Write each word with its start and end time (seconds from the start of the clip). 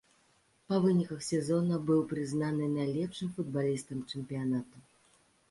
Па 0.71 0.77
выніках 0.85 1.19
сезона 1.25 1.77
быў 1.89 2.01
прызнаны 2.13 2.71
найлепшым 2.79 3.29
футбалістам 3.37 4.03
чэмпіянату. 4.11 4.77